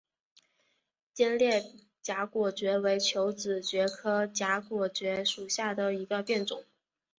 [1.13, 1.63] 尖裂
[2.01, 6.63] 荚果蕨为球子蕨科荚果蕨属下的一个变种。